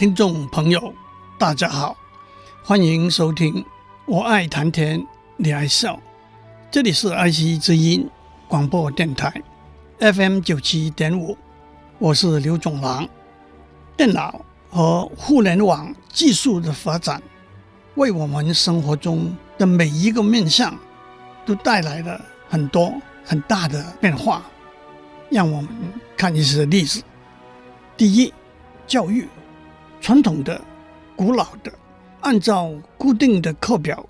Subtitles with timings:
[0.00, 0.94] 听众朋友，
[1.36, 1.94] 大家好，
[2.64, 3.52] 欢迎收听
[4.06, 5.94] 《我爱谈天，你爱笑》。
[6.70, 8.08] 这里是爱惜之音
[8.48, 9.30] 广播电台
[9.98, 11.36] FM 九七点五，
[11.98, 13.06] 我是刘总郎。
[13.94, 17.22] 电脑和互联网技术的发展，
[17.96, 20.74] 为我们生活中的每一个面向
[21.44, 22.90] 都带来了很多
[23.22, 24.42] 很大的变化。
[25.28, 25.68] 让我们
[26.16, 27.02] 看一些例子。
[27.98, 28.32] 第一，
[28.86, 29.28] 教育。
[30.00, 30.64] 传统的、
[31.14, 31.70] 古老的，
[32.20, 34.08] 按照固定的课表，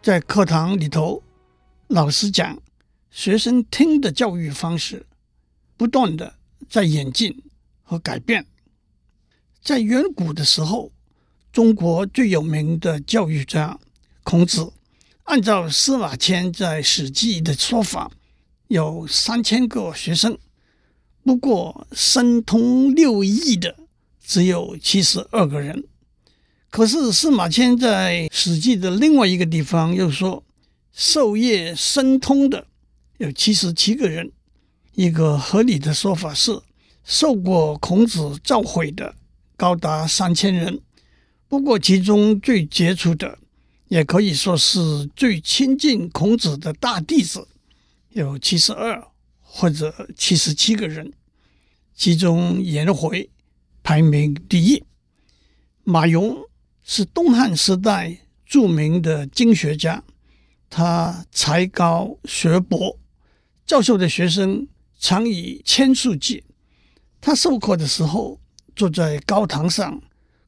[0.00, 1.20] 在课堂里头，
[1.88, 2.56] 老师讲，
[3.10, 5.04] 学生听的教育方式，
[5.76, 6.34] 不断的
[6.70, 7.42] 在演进
[7.82, 8.46] 和改变。
[9.60, 10.92] 在远古的时候，
[11.52, 13.78] 中国最有名的教育家
[14.22, 14.72] 孔子，
[15.24, 18.12] 按照司马迁在《史记》的说法，
[18.68, 20.38] 有三千个学生，
[21.24, 23.81] 不过深通六艺的。
[24.32, 25.84] 只有七十二个人，
[26.70, 30.42] 可是司马迁在《史记》的另外一个地方又说，
[30.90, 32.66] 授业深通的
[33.18, 34.32] 有七十七个人。
[34.94, 36.62] 一个合理的说法是，
[37.04, 39.14] 受过孔子教诲的
[39.54, 40.80] 高达三千人。
[41.46, 43.38] 不过，其中最杰出的，
[43.88, 47.46] 也可以说是最亲近孔子的大弟子，
[48.12, 49.06] 有七十二
[49.42, 51.12] 或者七十七个人。
[51.94, 53.28] 其中颜回。
[53.82, 54.84] 排名第一，
[55.84, 56.36] 马融
[56.82, 60.02] 是东汉时代著名的经学家，
[60.70, 62.98] 他才高学博，
[63.66, 66.44] 教授的学生常以千数计。
[67.20, 68.40] 他授课的时候，
[68.74, 70.00] 坐在高堂上，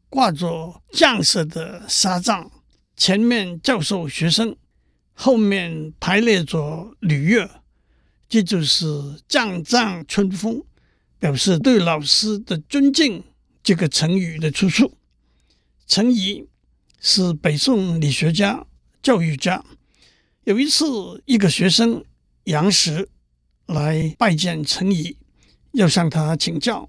[0.09, 2.51] 挂着将士的纱帐，
[2.97, 4.57] 前面教授学生，
[5.13, 7.49] 后面排列着礼乐，
[8.29, 8.87] 这就是
[9.29, 10.63] 绛帐春风。
[11.25, 13.25] 表示对老师的尊敬，
[13.63, 14.93] 这个成语的出处。
[15.87, 16.47] 程颐
[17.01, 18.67] 是北宋理学家、
[19.03, 19.65] 教育家。
[20.43, 20.85] 有一次，
[21.25, 22.05] 一个学生
[22.45, 23.09] 杨时
[23.65, 25.17] 来拜见程颐，
[25.73, 26.87] 要向他请教，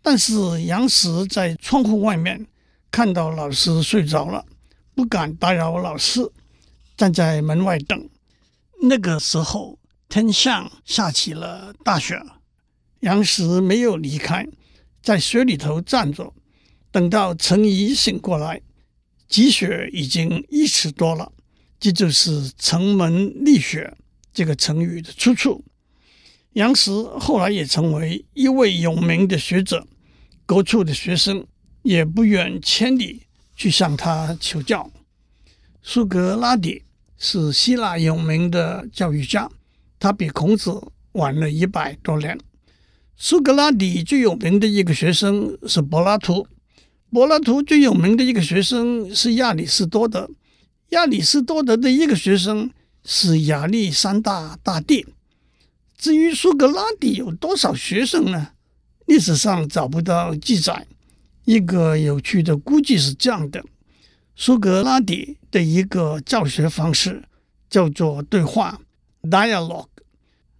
[0.00, 2.46] 但是杨时在窗户外面
[2.92, 4.46] 看到老师睡着了，
[4.94, 6.30] 不敢打扰老师，
[6.96, 8.08] 站在门外等。
[8.82, 9.76] 那个时候，
[10.08, 12.22] 天上下起了大雪。
[13.04, 14.46] 杨时没有离开，
[15.02, 16.32] 在雪里头站着，
[16.90, 18.62] 等到程颐醒过来，
[19.28, 21.30] 积雪已经一尺多了。
[21.78, 23.94] 这就是“程门立雪”
[24.32, 25.62] 这个成语的出处。
[26.54, 29.86] 杨时后来也成为一位有名的学者，
[30.46, 31.46] 各处的学生
[31.82, 34.90] 也不远千里去向他求教。
[35.82, 36.84] 苏格拉底
[37.18, 39.50] 是希腊有名的教育家，
[39.98, 40.80] 他比孔子
[41.12, 42.38] 晚了一百多年。
[43.16, 46.46] 苏格拉底最有名的一个学生是柏拉图，
[47.12, 50.28] 柏拉图最有名的一个学生是亚里士多德，
[50.88, 52.70] 亚里士多德的一个学生
[53.04, 55.06] 是亚历山大大帝。
[55.96, 58.48] 至于苏格拉底有多少学生呢？
[59.06, 60.86] 历史上找不到记载。
[61.44, 63.64] 一个有趣的估计是这样的：
[64.34, 67.22] 苏格拉底的一个教学方式
[67.70, 68.80] 叫做对话
[69.22, 69.86] （dialogue），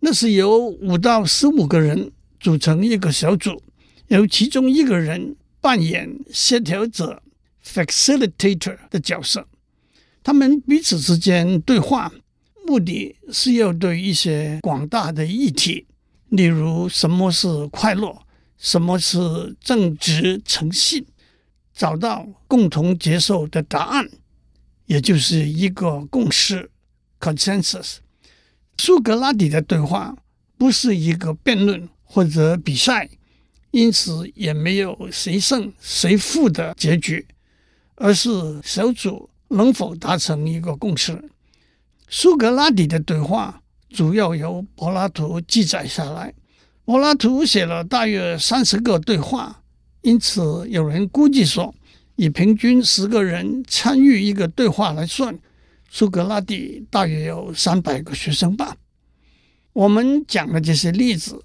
[0.01, 2.13] 那是由五到十五个人。
[2.45, 3.63] 组成一个小组，
[4.09, 7.23] 由其中一个人扮演协调者
[7.65, 9.49] （facilitator） 的角色。
[10.23, 12.13] 他们彼此之间对话，
[12.67, 15.87] 目的是要对一些广大的议题，
[16.29, 18.15] 例如什么是快乐，
[18.59, 21.03] 什么是正直诚信，
[21.75, 24.07] 找到共同接受的答案，
[24.85, 26.71] 也就是一个共识
[27.19, 27.97] （consensus）。
[28.77, 30.15] 苏格拉底的对话
[30.59, 31.89] 不是一个辩论。
[32.15, 33.11] 或者比赛，
[33.73, 37.27] 因此也没有谁胜谁负的结局，
[37.97, 38.31] 而是
[38.63, 41.21] 小组能否达成一个共识。
[42.09, 46.33] 苏格拉底的对话主要由柏拉图记载下来，
[46.85, 49.65] 柏拉图写了大约三十个对话，
[50.03, 51.75] 因此有人估计说，
[52.15, 55.37] 以平均十个人参与一个对话来算，
[55.91, 58.77] 苏格拉底大约有三百个学生吧。
[59.73, 61.43] 我们讲的这些例子。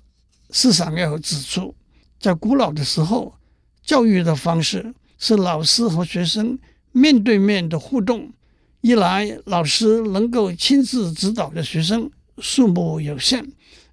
[0.52, 1.76] 市场要指出，
[2.20, 3.36] 在古老的时候，
[3.84, 6.58] 教育的方式是老师和学生
[6.92, 8.32] 面对面的互动。
[8.82, 13.44] 一来，老师能够亲自指导的学生数目有限；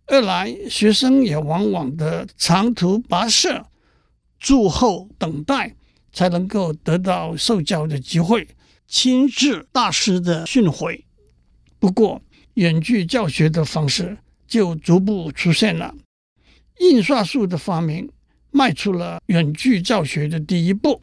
[0.07, 3.67] 二来，学生也往往的长途跋涉、
[4.39, 5.75] 驻候等待，
[6.13, 8.47] 才能够得到受教的机会，
[8.87, 11.03] 亲自大师的训诲。
[11.81, 12.23] 不过，
[12.55, 14.17] 远距教学的方式
[14.47, 15.93] 就逐步出现了。
[16.79, 18.11] 印刷术的发明
[18.51, 21.01] 迈出了远距教学的第一步。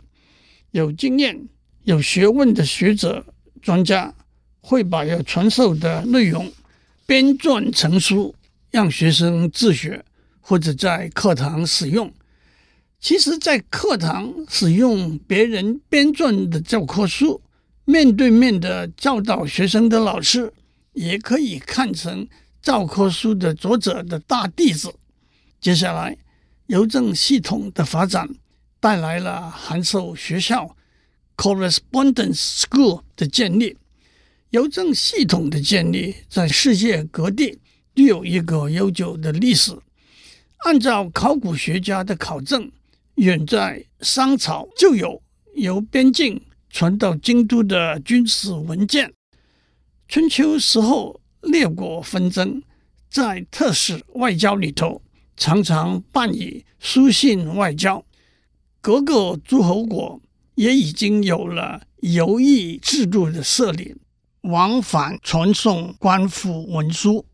[0.72, 1.48] 有经验、
[1.84, 3.26] 有学问的学者、
[3.62, 4.14] 专家
[4.62, 6.52] 会把要传授的内容
[7.06, 8.34] 编撰成书，
[8.72, 10.04] 让学生自学
[10.42, 12.12] 或者在课堂使用。
[13.00, 17.42] 其实，在课堂使用别人编撰的教科书，
[17.84, 20.54] 面对面的教导学生的老师，
[20.94, 22.26] 也可以看成
[22.62, 24.94] 教科书的作者的大弟子。
[25.64, 26.18] 接下来，
[26.68, 28.28] 邮政系统的发展
[28.82, 30.76] 带来了函授学校
[31.38, 33.78] （correspondence school） 的建立。
[34.50, 37.58] 邮政系统的建立在世界各地
[37.96, 39.72] 都有一个悠久的历史。
[40.66, 42.70] 按照考古学家的考证，
[43.16, 45.24] 远在商朝就有
[45.56, 49.14] 由边境传到京都的军事文件。
[50.10, 52.62] 春秋时候，列国纷争
[53.10, 55.02] 在特使外交里头
[55.44, 58.06] 常常办以书信外交。
[58.80, 60.22] 各个诸侯国
[60.56, 63.94] 也已经有了邮驿制度的设立，
[64.44, 67.26] 往返传送官府文书。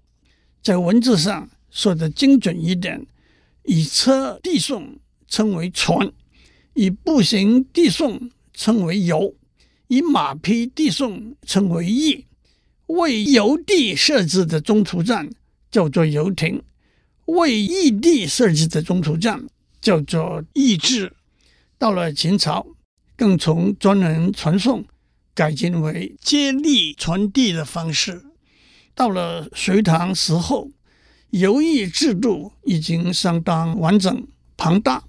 [0.64, 3.06] 在文字上说的精准一点，
[3.66, 4.98] 以车递送。
[5.28, 6.12] 称为传，
[6.74, 9.36] 以步行递送称为邮，
[9.88, 12.26] 以马匹递送称为驿。
[12.88, 15.30] 为邮递设置的中途站
[15.70, 16.64] 叫做邮亭，
[17.38, 19.48] 为驿递设置的中途站
[19.81, 21.14] 叫做驿置。
[21.78, 22.68] 到了秦朝，
[23.16, 24.86] 更从专人传送
[25.34, 28.24] 改进为接力传递的方式。
[28.94, 30.70] 到了隋唐时候，
[31.30, 34.28] 邮驿制度已经相当完整
[34.58, 35.06] 庞大。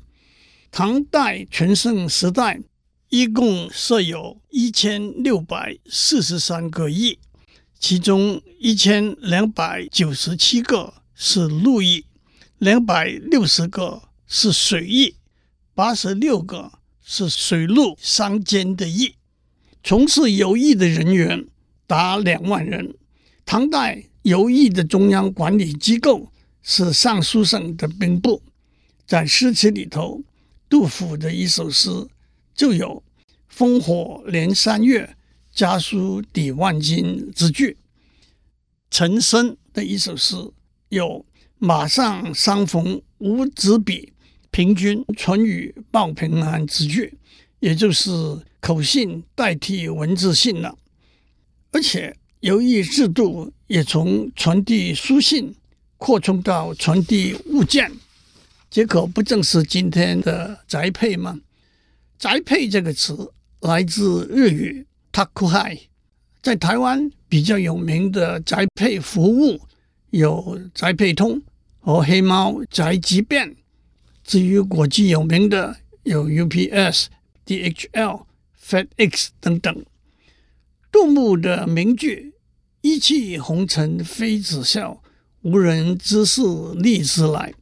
[0.70, 2.60] 唐代全盛时代，
[3.08, 7.18] 一共设有一千六百四十三个驿，
[7.80, 12.04] 其中一千两百九十七个是陆驿，
[12.60, 15.14] 两百六十个是水驿，
[15.74, 16.72] 八十六个
[17.02, 19.14] 是水陆相间的驿。
[19.82, 21.46] 从事邮驿的人员
[21.86, 22.94] 达两万人。
[23.46, 26.30] 唐代邮驿的中央管理机构
[26.62, 28.42] 是尚书省的兵部，
[29.06, 30.22] 在诗词里头。
[30.68, 31.88] 杜甫的一首诗
[32.54, 33.02] 就有
[33.52, 35.16] “烽火连三月，
[35.50, 37.78] 家书抵万金”之句。
[38.90, 40.36] 岑参的一首诗
[40.90, 41.24] 有
[41.62, 44.14] “马上相逢无纸笔，
[44.50, 47.12] 平君传语报平安”之句，
[47.58, 48.10] 也就是
[48.60, 50.78] 口信代替文字信了。
[51.70, 55.54] 而且邮驿制度也从传递书信
[55.98, 57.92] 扩充到传递物件。
[58.70, 61.38] 结果不正是今天的宅配吗？
[62.18, 63.30] 宅配这个词
[63.60, 65.78] 来自日语 “takuhai”。
[66.40, 69.60] 在台湾比较有名的宅配服务
[70.08, 71.42] 有宅配通
[71.80, 73.56] 和黑猫宅急便。
[74.22, 77.06] 至于国际有名的有 UPS、
[77.44, 78.26] DHL、
[78.64, 79.84] FedEx 等等。
[80.92, 82.34] 杜牧的名句
[82.82, 85.02] “一骑红尘妃子笑，
[85.42, 86.42] 无人知是
[86.74, 87.52] 荔枝来”。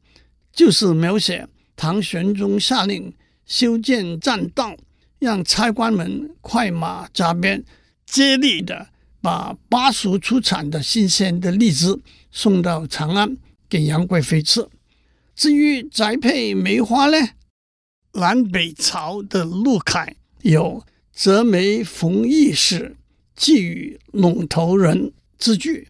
[0.52, 3.14] 就是描写唐玄宗下令
[3.46, 4.76] 修建栈道，
[5.18, 7.64] 让差官们快马加鞭，
[8.04, 8.88] 接力的
[9.20, 13.36] 把巴蜀出产的新鲜的荔枝送到长安
[13.68, 14.68] 给杨贵妃吃。
[15.34, 17.16] 至于宅配梅花呢，
[18.12, 20.84] 南北朝的陆凯有
[21.14, 22.96] “折梅逢驿使，
[23.36, 25.88] 寄与陇头人”之句，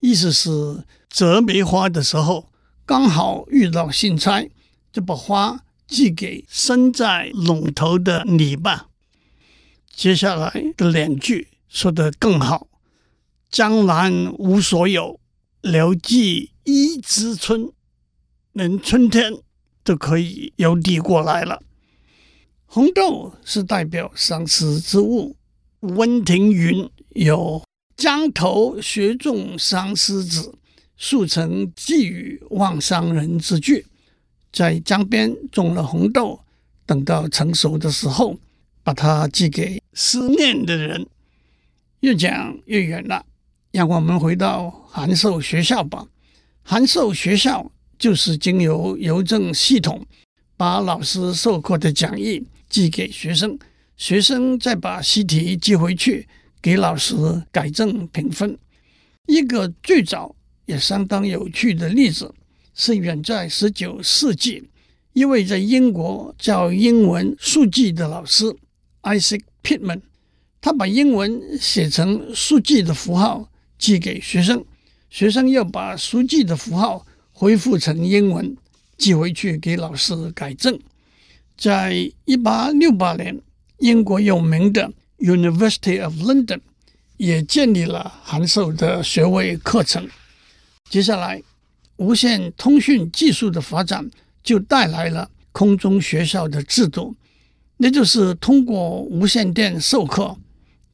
[0.00, 2.50] 意思是折梅花的时候。
[2.84, 4.50] 刚好遇到信差，
[4.92, 8.88] 就把花寄给身在陇头的你吧。
[9.94, 12.66] 接下来的两句说得更好
[13.48, 15.20] ：“江南无所有，
[15.60, 17.70] 留寄一枝春。”
[18.52, 19.32] 连春天
[19.84, 21.62] 都可以邮递过来了。
[22.66, 25.36] 红豆是代表桑丝之物。
[25.80, 27.64] 温庭筠有
[27.96, 30.54] “江头雪种相思子”。
[31.02, 33.86] 速成寄与望乡人之句，
[34.52, 36.38] 在江边种了红豆，
[36.84, 38.36] 等到成熟的时候，
[38.82, 41.06] 把它寄给思念的人。
[42.00, 43.24] 越讲越远了，
[43.70, 46.06] 让我们回到函授学校吧。
[46.62, 50.06] 函授学校就是经由邮政系统
[50.56, 53.58] 把老师授课的讲义寄给学生，
[53.96, 56.28] 学生再把习题寄回去
[56.62, 57.14] 给老师
[57.50, 58.56] 改正评分。
[59.26, 60.34] 一个最早
[60.66, 62.32] 也相当有趣的例子
[62.74, 64.62] 是远在十九世纪，
[65.12, 68.44] 一位在英国教英文书记的老师
[69.02, 70.00] Isaac Pitman，
[70.60, 74.64] 他把英文写成书记的符号寄给学生，
[75.10, 78.56] 学生要把书记的符号恢复成英文。
[78.96, 80.78] 寄回去给老师改正。
[81.56, 83.40] 在一八六八年，
[83.78, 86.60] 英国有名的 University of London
[87.16, 90.06] 也建立了函授的学位课程。
[90.90, 91.42] 接下来，
[91.96, 94.10] 无线通讯技术的发展
[94.42, 97.16] 就带来了空中学校的制度，
[97.78, 100.36] 那就是通过无线电授课。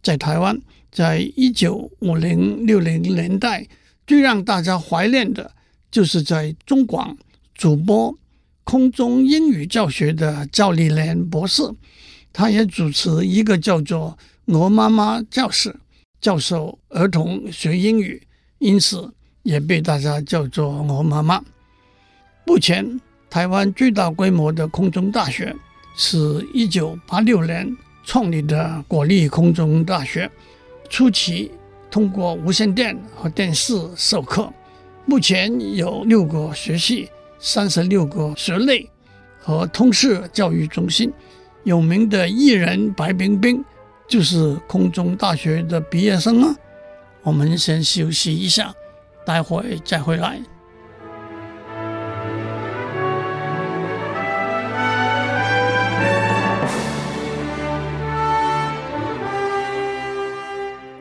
[0.00, 0.56] 在台湾，
[0.92, 3.66] 在一九五零六零年代，
[4.06, 5.50] 最让大家怀念的
[5.90, 7.16] 就是在中广。
[7.54, 8.14] 主播
[8.64, 11.62] 空中英语教学的赵丽莲博士，
[12.32, 15.74] 她也主持一个叫做“鹅妈妈教室”，
[16.20, 18.22] 教授儿童学英语，
[18.58, 19.10] 因此
[19.42, 21.42] 也被大家叫做“鹅妈妈”。
[22.44, 25.56] 目前，台湾最大规模的空中大学
[25.96, 30.30] 是一九八六年创立的国立空中大学，
[30.90, 31.50] 初期
[31.96, 34.52] 通过无线电和电视授课，
[35.06, 37.08] 目前有六个学系。
[37.38, 38.86] 三十六个学类
[39.40, 41.10] 和通识教育中心，
[41.64, 43.64] 有名的艺人白冰冰
[44.06, 46.54] 就是空中大学的毕业生啊。
[47.22, 48.74] 我们先休息一下，
[49.24, 50.38] 待会再回来。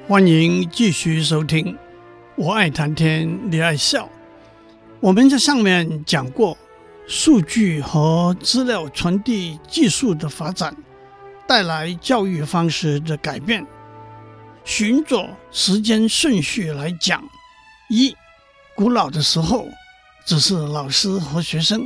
[0.08, 1.76] 欢迎继续收听，
[2.36, 4.08] 我爱谈天，你爱笑。
[5.00, 6.56] 我们在上面讲过，
[7.08, 10.78] 数据和资料传递技术的发展
[11.48, 13.66] 带来教育方式的改变。
[14.64, 17.28] 循着时间顺序来讲：
[17.90, 18.16] 一、
[18.76, 19.68] 古老的时候，
[20.24, 21.82] 只是老师和学生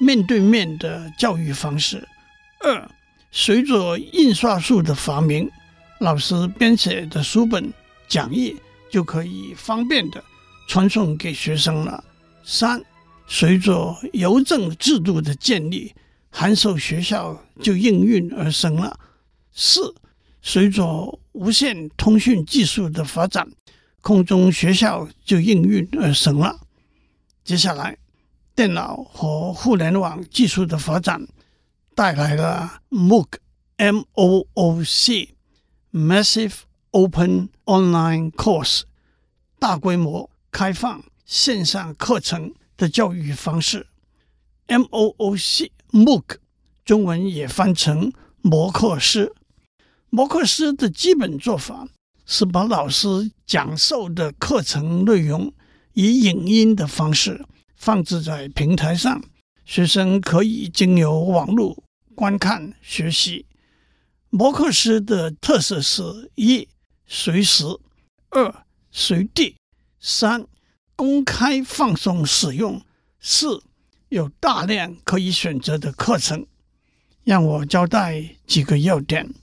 [0.00, 1.98] 面对面的教育方式；
[2.60, 2.90] 二、
[3.30, 5.50] 随着印刷术的发明，
[6.00, 7.70] 老师编写的书本
[8.08, 8.56] 讲义
[8.90, 10.24] 就可以方便的
[10.66, 12.02] 传送给学生了。
[12.42, 12.82] 三，
[13.26, 15.94] 随着邮政制度的建立，
[16.30, 18.98] 函授学校就应运而生了。
[19.52, 19.94] 四，
[20.40, 23.46] 随着无线通讯技术的发展，
[24.00, 26.60] 空中学校就应运而生了。
[27.44, 27.98] 接下来，
[28.54, 31.28] 电脑和互联网技术的发展
[31.94, 35.34] 带来了 MOOC（M O O C）
[35.92, 36.54] Massive
[36.92, 38.82] Open Online Course，
[39.58, 41.02] 大规模开放。
[41.24, 43.86] 线上课程的教育方式
[44.66, 46.22] ，MOOC MOOC，
[46.84, 49.32] 中文也翻成摩课师。
[50.08, 51.86] 摩课师的基本做法
[52.26, 55.52] 是把老师讲授的课程内容
[55.92, 57.44] 以影音的方式
[57.76, 59.22] 放置在平台上，
[59.64, 61.80] 学生可以经由网络
[62.16, 63.46] 观看学习。
[64.32, 66.68] 摩课师的特色是：一、
[67.04, 67.80] 随时；
[68.28, 69.56] 二、随地；
[70.00, 70.46] 三。
[70.94, 72.80] 公开放松使用，
[73.18, 73.62] 四，
[74.10, 76.46] 有大量可以选择的课程。
[77.24, 79.34] 让我交代几个要点：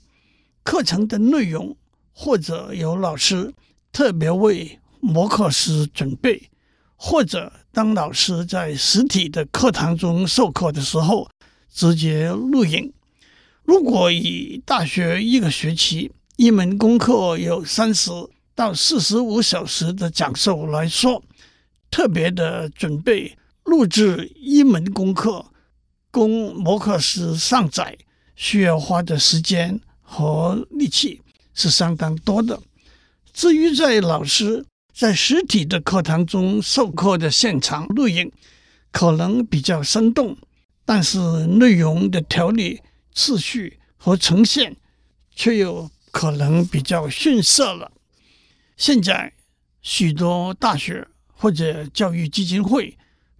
[0.62, 1.76] 课程的内容，
[2.12, 3.52] 或者由老师
[3.92, 6.48] 特别为摩课师准备，
[6.94, 11.28] 或者当老师在实体的课堂中授课的时候
[11.68, 12.94] 直接录影。
[13.68, 18.10] 如果以大学一个学期一门功课有三十
[18.54, 21.22] 到四十五小时的讲授来说，
[21.90, 25.44] 特别的准备录制一门功课，
[26.10, 27.94] 供摩课师上载，
[28.34, 31.20] 需要花的时间和力气
[31.52, 32.58] 是相当多的。
[33.34, 38.32] 至于在老师在实体的课堂中授课的现场录影，
[38.90, 40.38] 可能比较生动，
[40.86, 42.80] 但是内容的条理、
[43.18, 44.76] 次序和呈现
[45.34, 47.90] 却又可能比较逊色了。
[48.76, 49.32] 现在
[49.82, 51.08] 许多大学。
[51.40, 52.98] 或者教育基金会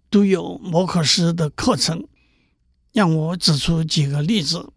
[0.08, 2.06] 都有摩课师的课程，
[2.92, 4.72] 让我指出几个例子：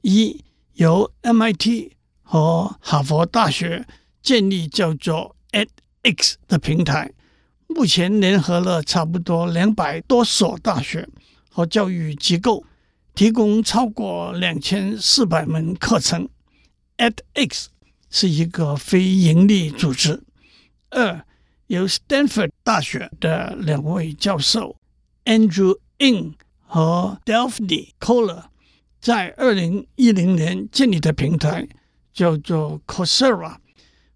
[0.00, 0.42] 一，
[0.72, 1.92] 由 MIT
[2.22, 3.86] 和哈佛大学
[4.22, 7.12] 建立叫做 edX 的平台，
[7.66, 11.06] 目前联合了差不多两百多所大学
[11.50, 12.64] 和教育机构，
[13.14, 16.28] 提供超过两千四百门课程。
[16.98, 17.66] edX
[18.10, 20.22] 是一个非盈利组织。
[20.90, 21.24] 二。
[21.68, 24.76] 由 Stanford 大学的两位教授
[25.24, 26.34] Andrew Ng
[26.66, 28.42] 和 Daphne Koller
[29.00, 31.66] 在二零一零年建立的平台，
[32.12, 33.56] 叫做 Coursera。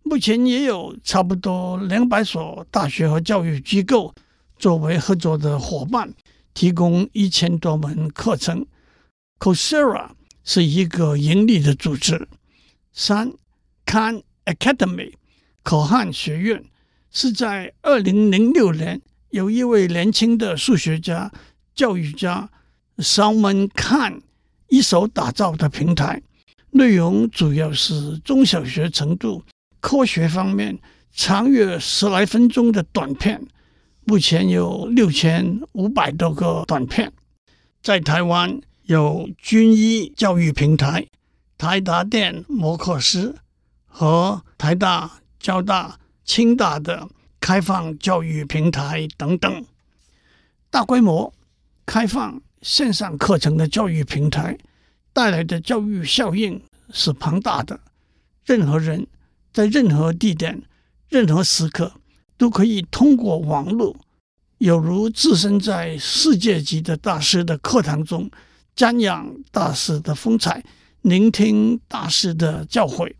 [0.03, 4.15] 目前也有差不多两百所大学和教育机构
[4.59, 6.12] 作为合作的伙伴，
[6.53, 8.67] 提供一千多门课程。
[9.38, 10.11] C o s e r a
[10.45, 12.28] 是一个盈利的组织。
[12.93, 13.33] 三
[13.85, 15.12] Khan Academy
[15.62, 16.64] 可汗学院
[17.11, 19.00] 是在二零零六年
[19.31, 21.31] 有一位年轻的数学家、
[21.75, 22.49] 教育家
[22.99, 24.21] Salman Khan
[24.69, 26.23] 一手打造的平台，
[26.71, 29.43] 内容主要是中小学程度。
[29.81, 30.78] 科学方面，
[31.12, 33.47] 长约十来分钟的短片，
[34.05, 37.12] 目前有六千五百多个短片。
[37.83, 41.09] 在台湾有军医教育平台、
[41.59, 43.35] 台达电摩课师
[43.85, 47.09] 和台大、交大、清大的
[47.40, 49.64] 开放教育平台等等。
[50.71, 51.33] 大规模
[51.85, 54.57] 开放线上课程的教育平台
[55.12, 56.62] 带来的教育效应
[56.93, 57.81] 是庞大的，
[58.45, 59.07] 任何人。
[59.52, 60.62] 在任何地点、
[61.09, 61.95] 任何时刻，
[62.37, 63.97] 都可以通过网络，
[64.59, 68.31] 有如置身在世界级的大师的课堂中，
[68.76, 70.62] 瞻仰大师的风采，
[71.00, 73.14] 聆听大师的教诲。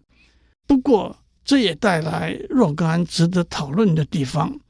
[0.66, 4.60] 不过，这也带来若干值得讨论的地方：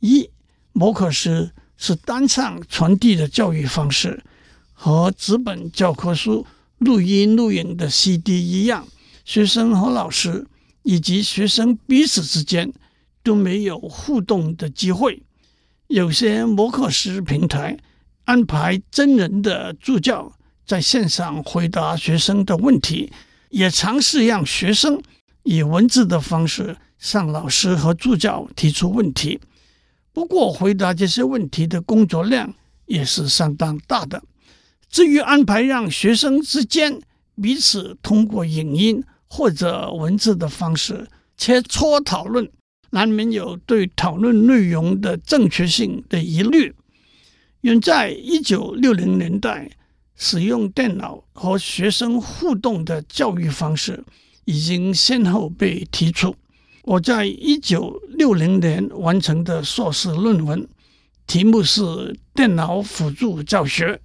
[0.00, 0.30] 一，
[0.72, 4.24] 摩课师是单向传递的教育方式，
[4.72, 6.46] 和纸本教科书、
[6.78, 8.88] 录音录影的 CD 一样，
[9.24, 10.46] 学生和老师。
[10.84, 12.72] 以及学生彼此之间
[13.22, 15.22] 都没有互动的机会。
[15.86, 17.78] 有些摩课师平台
[18.24, 20.32] 安排真人的助教
[20.64, 23.12] 在线上回答学生的问题，
[23.50, 25.02] 也尝试让学生
[25.42, 29.40] 以文字的方式向老师和助教提出问题。
[30.12, 32.54] 不过，回答这些问题的工作量
[32.86, 34.22] 也是相当大的。
[34.88, 37.00] 至于安排让学生之间
[37.40, 42.48] 彼此通过影音，或者文字的方式切磋讨论，
[42.90, 46.74] 难免有对讨论内容的正确性的疑虑。
[47.62, 49.70] 远在一九六零年代，
[50.16, 54.04] 使用电脑和学生互动的教育方式
[54.44, 56.34] 已经先后被提出。
[56.82, 60.68] 我在一九六零年完成的硕士论文，
[61.28, 61.80] 题目是
[62.34, 64.00] 《电脑辅助教学》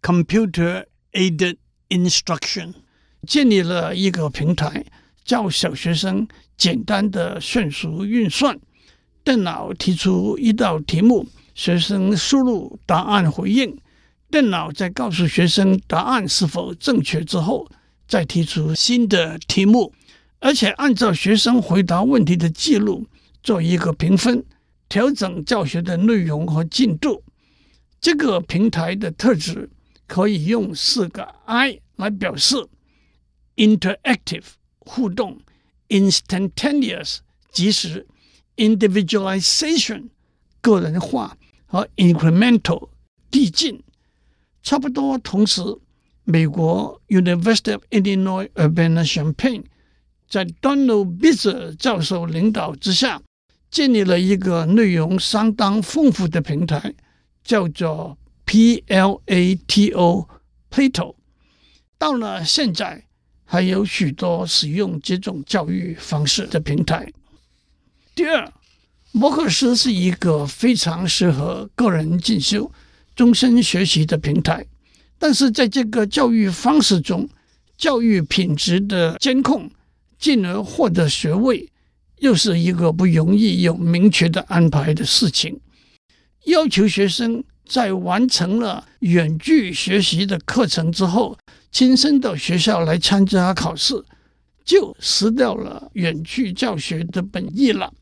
[0.00, 1.56] （Computer Aided
[1.88, 2.74] Instruction）。
[3.26, 4.84] 建立了一个平台，
[5.24, 8.58] 教小学生简单的算术运算。
[9.24, 13.76] 电脑提出一道题目，学生输入答案回应。
[14.30, 17.68] 电脑在告诉学生答案是否正确之后，
[18.08, 19.92] 再提出新的题目，
[20.40, 23.06] 而且按照学生回答问题的记录
[23.42, 24.44] 做一个评分，
[24.88, 27.22] 调整教学的内容和进度。
[28.00, 29.68] 这个平台的特质
[30.06, 32.56] 可以用四个 I 来表示。
[33.54, 34.44] Interactive
[34.78, 35.38] 互动
[35.90, 37.18] ，Instantaneous
[37.52, 38.06] 即时
[38.56, 40.04] ，Individualization
[40.62, 42.88] 个人化和 Incremental
[43.30, 43.82] 递进。
[44.62, 45.60] 差不多同时，
[46.24, 49.64] 美国 University of Illinois Urbana-Champaign
[50.26, 53.20] 在 Donald Bitzer 教授领导之下，
[53.70, 56.94] 建立了一个内容相当丰富的平台，
[57.44, 60.28] 叫做 PLATO
[60.70, 61.16] Plato。
[61.98, 63.04] 到了现在。
[63.44, 67.12] 还有许多使用这种教育方式的平台。
[68.14, 68.50] 第二，
[69.14, 72.72] 摩课师是一个非常适合个人进修、
[73.14, 74.64] 终身学习的平台，
[75.18, 77.28] 但是在这个教育方式中，
[77.76, 79.70] 教育品质的监控，
[80.18, 81.68] 进而获得学位，
[82.20, 85.60] 又是一个不容易有明确的安排的事情。
[86.46, 91.36] 要求学生在完成了远距学习的课程之后，
[91.70, 94.02] 亲身到学校来参加考试，
[94.64, 97.92] 就失掉了远距教学的本意了。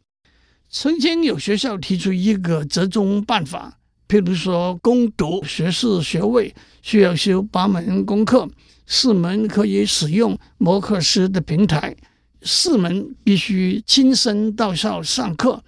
[0.72, 8.48] 曾经有学校提出一个折中办法，譬如说，攻读学士学位需要修八门功课，
[8.86, 11.96] 四门可以使用摩课师的平台，
[12.42, 15.64] 四门必须亲身到校上课，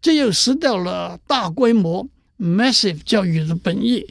[0.00, 4.06] 这又失掉了大规模 massive 教育的本意。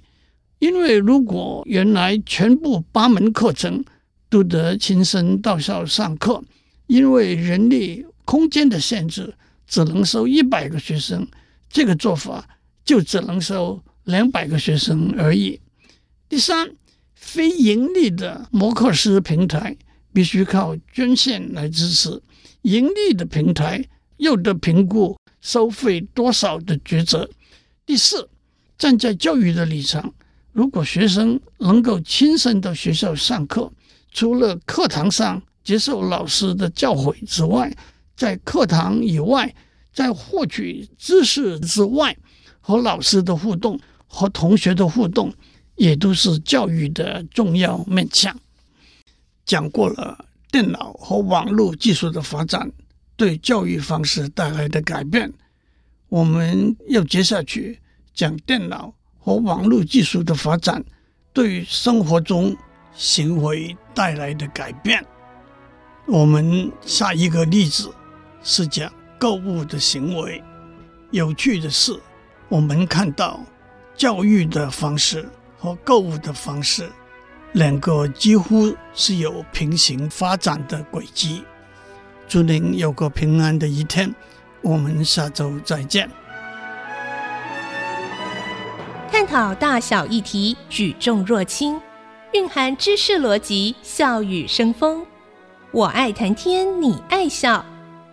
[0.60, 3.86] 因为如果原来全部八门课程
[4.28, 6.44] 都得亲身到校上课，
[6.88, 9.34] 因为人力空间的限制，
[9.68, 11.28] 只能收一百个学生，
[11.70, 12.48] 这个做法
[12.86, 15.60] 就只能收两百个学生而已。
[16.30, 16.72] 第三，
[17.14, 19.76] 非盈利的摩课师平台
[20.14, 22.22] 必须靠捐献来支持，
[22.62, 23.86] 盈利的平台
[24.18, 27.30] 又得评估收费多少的抉择。
[27.86, 28.30] 第四，
[28.78, 30.14] 站在教育的立场。
[30.52, 33.72] 如果学生能够亲身到学校上课，
[34.12, 37.72] 除了课堂上接受老师的教诲之外，
[38.18, 39.54] 在课堂以外，
[39.94, 42.18] 在获取知识之外，
[42.60, 45.32] 和老师的互动、和同学的互动，
[45.76, 48.36] 也都是教育的重要面向。
[49.46, 52.72] 讲过了电脑和网络技术的发展
[53.16, 55.32] 对教育方式带来的改变，
[56.10, 57.80] 我们要接下去
[58.16, 60.84] 讲电脑和网络技术的发展
[61.34, 62.58] 对生活中
[62.96, 65.06] 行为带来的改变。
[66.08, 67.94] 我们下一个例子。
[68.48, 70.42] 是讲购物的行为。
[71.12, 72.00] 有趣的是，
[72.48, 73.42] 我们看到
[73.94, 76.90] 教育的方式和购物的方式，
[77.52, 81.44] 两个几乎是有平行发展的轨迹。
[82.26, 84.16] 祝您有个平安的一天，
[84.62, 86.10] 我们下周再见。
[89.12, 91.82] 探讨大小议题，举重若轻，
[92.32, 95.06] 蕴含知识逻辑，笑语生风。
[95.72, 97.66] 我爱谈天，你爱笑。